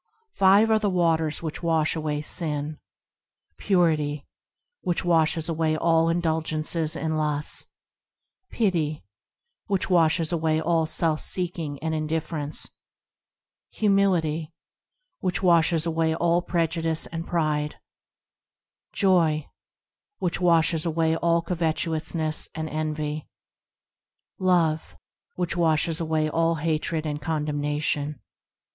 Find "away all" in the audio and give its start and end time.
5.47-6.09, 10.31-10.87, 15.85-16.41, 20.83-21.43, 26.01-26.55